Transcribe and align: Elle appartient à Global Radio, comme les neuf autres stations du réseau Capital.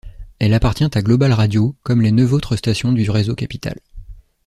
Elle 0.39 0.55
appartient 0.55 0.89
à 0.97 1.01
Global 1.03 1.31
Radio, 1.31 1.75
comme 1.83 2.01
les 2.01 2.11
neuf 2.11 2.31
autres 2.33 2.55
stations 2.55 2.91
du 2.91 3.07
réseau 3.11 3.35
Capital. 3.35 3.79